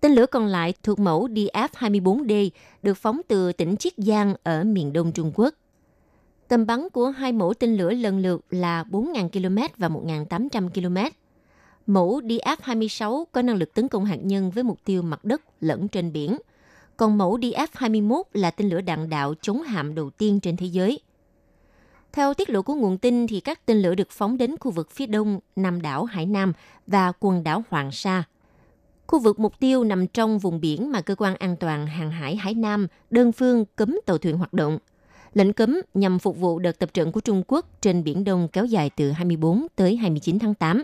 Tên 0.00 0.12
lửa 0.12 0.26
còn 0.26 0.46
lại 0.46 0.74
thuộc 0.82 0.98
mẫu 0.98 1.28
DF-24D 1.28 2.50
được 2.82 2.94
phóng 2.94 3.20
từ 3.28 3.52
tỉnh 3.52 3.76
Chiết 3.76 3.92
Giang 3.96 4.34
ở 4.42 4.64
miền 4.64 4.92
đông 4.92 5.12
Trung 5.12 5.32
Quốc. 5.34 5.54
Tầm 6.48 6.66
bắn 6.66 6.88
của 6.92 7.08
hai 7.08 7.32
mẫu 7.32 7.54
tên 7.54 7.76
lửa 7.76 7.90
lần 7.90 8.18
lượt 8.18 8.44
là 8.50 8.84
4.000 8.90 9.28
km 9.28 9.58
và 9.76 9.88
1.800 9.88 10.68
km. 10.68 11.16
Mẫu 11.86 12.20
DF-26 12.20 13.24
có 13.32 13.42
năng 13.42 13.56
lực 13.56 13.74
tấn 13.74 13.88
công 13.88 14.04
hạt 14.04 14.16
nhân 14.22 14.50
với 14.50 14.64
mục 14.64 14.78
tiêu 14.84 15.02
mặt 15.02 15.24
đất 15.24 15.42
lẫn 15.60 15.88
trên 15.88 16.12
biển. 16.12 16.36
Còn 16.96 17.18
mẫu 17.18 17.38
DF-21 17.38 18.22
là 18.32 18.50
tên 18.50 18.68
lửa 18.68 18.80
đạn 18.80 19.08
đạo 19.08 19.34
chống 19.40 19.62
hạm 19.62 19.94
đầu 19.94 20.10
tiên 20.10 20.40
trên 20.40 20.56
thế 20.56 20.66
giới. 20.66 21.00
Theo 22.12 22.34
tiết 22.34 22.50
lộ 22.50 22.62
của 22.62 22.74
nguồn 22.74 22.98
tin, 22.98 23.26
thì 23.26 23.40
các 23.40 23.66
tên 23.66 23.82
lửa 23.82 23.94
được 23.94 24.10
phóng 24.10 24.38
đến 24.38 24.56
khu 24.60 24.70
vực 24.70 24.90
phía 24.90 25.06
đông 25.06 25.40
Nam 25.56 25.82
đảo 25.82 26.04
Hải 26.04 26.26
Nam 26.26 26.52
và 26.86 27.12
quần 27.20 27.44
đảo 27.44 27.62
Hoàng 27.70 27.90
Sa. 27.92 28.24
Khu 29.06 29.18
vực 29.18 29.38
mục 29.38 29.60
tiêu 29.60 29.84
nằm 29.84 30.06
trong 30.06 30.38
vùng 30.38 30.60
biển 30.60 30.92
mà 30.92 31.00
Cơ 31.00 31.14
quan 31.14 31.36
An 31.36 31.56
toàn 31.56 31.86
Hàng 31.86 32.10
hải 32.10 32.36
Hải 32.36 32.54
Nam 32.54 32.86
đơn 33.10 33.32
phương 33.32 33.64
cấm 33.76 33.98
tàu 34.06 34.18
thuyền 34.18 34.38
hoạt 34.38 34.52
động– 34.52 34.78
Lệnh 35.34 35.52
cấm 35.52 35.80
nhằm 35.94 36.18
phục 36.18 36.38
vụ 36.38 36.58
đợt 36.58 36.78
tập 36.78 36.94
trận 36.94 37.12
của 37.12 37.20
Trung 37.20 37.42
Quốc 37.46 37.66
trên 37.80 38.04
Biển 38.04 38.24
Đông 38.24 38.48
kéo 38.48 38.64
dài 38.64 38.90
từ 38.96 39.10
24 39.10 39.66
tới 39.76 39.96
29 39.96 40.38
tháng 40.38 40.54
8. 40.54 40.82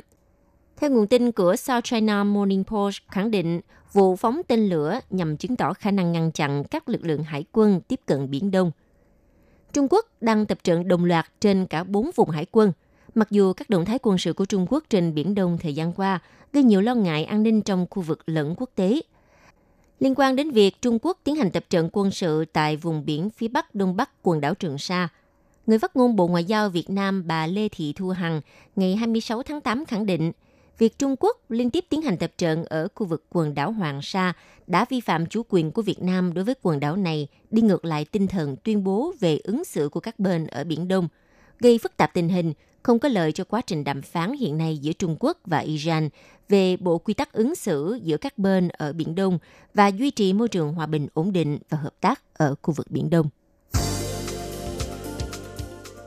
Theo 0.77 0.91
nguồn 0.91 1.07
tin 1.07 1.33
của 1.33 1.57
South 1.57 1.85
China 1.85 2.25
Morning 2.25 2.65
Post 2.65 2.99
khẳng 3.09 3.31
định, 3.31 3.61
vụ 3.93 4.17
phóng 4.17 4.41
tên 4.49 4.69
lửa 4.69 5.01
nhằm 5.11 5.37
chứng 5.37 5.57
tỏ 5.57 5.73
khả 5.73 5.91
năng 5.91 6.13
ngăn 6.13 6.33
chặn 6.33 6.65
các 6.65 6.89
lực 6.89 7.05
lượng 7.05 7.23
hải 7.23 7.45
quân 7.53 7.81
tiếp 7.89 8.01
cận 8.07 8.31
Biển 8.31 8.51
Đông. 8.51 8.71
Trung 9.73 9.87
Quốc 9.91 10.07
đang 10.21 10.47
tập 10.47 10.59
trận 10.65 10.89
đồng 10.89 11.05
loạt 11.05 11.27
trên 11.41 11.67
cả 11.67 11.85
bốn 11.85 12.11
vùng 12.17 12.31
hải 12.31 12.47
quân. 12.51 12.73
Mặc 13.15 13.31
dù 13.31 13.53
các 13.53 13.71
động 13.71 13.85
thái 13.85 13.99
quân 14.03 14.19
sự 14.19 14.33
của 14.33 14.45
Trung 14.45 14.67
Quốc 14.71 14.85
trên 14.91 15.15
Biển 15.15 15.35
Đông 15.35 15.59
thời 15.59 15.75
gian 15.75 15.93
qua 15.93 16.21
gây 16.53 16.63
nhiều 16.63 16.81
lo 16.81 16.95
ngại 16.95 17.25
an 17.25 17.43
ninh 17.43 17.63
trong 17.63 17.87
khu 17.91 18.03
vực 18.03 18.21
lẫn 18.27 18.55
quốc 18.57 18.71
tế, 18.75 19.01
liên 20.01 20.15
quan 20.17 20.37
đến 20.37 20.51
việc 20.51 20.83
Trung 20.83 20.99
Quốc 21.03 21.19
tiến 21.25 21.37
hành 21.37 21.51
tập 21.51 21.65
trận 21.71 21.89
quân 21.93 22.11
sự 22.11 22.45
tại 22.53 22.77
vùng 22.77 23.05
biển 23.05 23.31
phía 23.31 23.49
bắc 23.49 23.75
đông 23.75 23.97
bắc 23.97 24.11
quần 24.23 24.41
đảo 24.41 24.55
Trường 24.55 24.79
Sa. 24.79 25.09
Người 25.67 25.79
phát 25.79 25.97
ngôn 25.97 26.17
Bộ 26.17 26.27
Ngoại 26.27 26.45
giao 26.45 26.69
Việt 26.69 26.91
Nam 26.91 27.27
bà 27.27 27.47
Lê 27.47 27.69
Thị 27.69 27.93
Thu 27.97 28.09
Hằng 28.09 28.41
ngày 28.77 28.97
26 28.97 29.43
tháng 29.43 29.61
8 29.61 29.85
khẳng 29.85 30.07
định, 30.07 30.33
việc 30.79 30.99
Trung 30.99 31.15
Quốc 31.21 31.37
liên 31.49 31.71
tiếp 31.71 31.85
tiến 31.89 32.03
hành 32.03 32.17
tập 32.17 32.33
trận 32.39 32.65
ở 32.65 32.89
khu 32.95 33.07
vực 33.07 33.25
quần 33.31 33.55
đảo 33.55 33.73
Hoàng 33.73 34.03
Sa 34.03 34.33
đã 34.67 34.85
vi 34.89 35.01
phạm 35.01 35.27
chủ 35.27 35.43
quyền 35.49 35.71
của 35.71 35.83
Việt 35.83 36.03
Nam 36.03 36.35
đối 36.35 36.45
với 36.45 36.55
quần 36.63 36.81
đảo 36.81 36.97
này, 36.97 37.29
đi 37.51 37.63
ngược 37.63 37.85
lại 37.85 38.05
tinh 38.05 38.27
thần 38.27 38.57
tuyên 38.57 38.85
bố 38.85 39.13
về 39.21 39.39
ứng 39.45 39.65
xử 39.65 39.89
của 39.89 40.01
các 40.01 40.19
bên 40.19 40.47
ở 40.47 40.65
Biển 40.65 40.89
Đông, 40.89 41.09
gây 41.59 41.79
phức 41.79 41.97
tạp 41.97 42.15
tình 42.15 42.29
hình, 42.29 42.53
không 42.83 42.99
có 42.99 43.09
lợi 43.09 43.33
cho 43.33 43.45
quá 43.45 43.61
trình 43.67 43.85
đàm 43.85 44.03
phán 44.03 44.33
hiện 44.33 44.59
nay 44.59 44.79
giữa 44.79 44.93
Trung 44.93 45.17
Quốc 45.21 45.39
và 45.47 45.59
Iran 45.59 46.09
về 46.49 46.77
bộ 46.77 46.99
quy 46.99 47.15
tắc 47.15 47.33
ứng 47.33 47.55
xử 47.55 47.99
giữa 48.03 48.17
các 48.17 48.39
bên 48.39 48.69
ở 48.69 48.93
Biển 48.93 49.15
Đông 49.15 49.39
và 49.75 49.89
duy 49.89 50.11
trì 50.11 50.33
môi 50.33 50.49
trường 50.49 50.73
hòa 50.73 50.87
bình 50.87 51.09
ổn 51.15 51.33
định 51.33 51.59
và 51.69 51.79
hợp 51.79 51.95
tác 52.01 52.23
ở 52.35 52.55
khu 52.63 52.75
vực 52.75 52.91
Biển 52.91 53.11
Đông. 53.11 53.29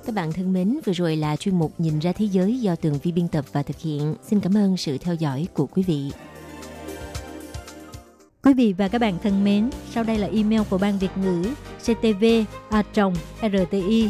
Các 0.06 0.16
bạn 0.16 0.34
thân 0.34 0.54
mến, 0.54 0.80
vừa 0.86 0.94
rồi 0.94 1.16
là 1.16 1.36
chuyên 1.36 1.60
mục 1.60 1.74
Nhìn 1.78 2.00
ra 2.00 2.12
thế 2.12 2.26
giới 2.26 2.60
do 2.60 2.76
Tường 2.76 3.00
Vi 3.04 3.12
biên 3.12 3.28
tập 3.28 3.46
và 3.52 3.64
thực 3.64 3.80
hiện. 3.80 4.16
Xin 4.24 4.40
cảm 4.40 4.58
ơn 4.58 4.78
sự 4.78 4.98
theo 4.98 5.16
dõi 5.16 5.48
của 5.54 5.66
quý 5.66 5.84
vị. 5.84 6.12
Quý 8.44 8.54
vị 8.54 8.74
và 8.74 8.88
các 8.88 9.02
bạn 9.02 9.18
thân 9.24 9.44
mến, 9.44 9.70
sau 9.92 10.04
đây 10.04 10.18
là 10.18 10.28
email 10.28 10.62
của 10.70 10.78
Ban 10.78 11.00
Việt 11.00 11.18
ngữ 11.18 11.44
ctv 11.80 12.26
a 12.70 12.84
rti 13.42 14.10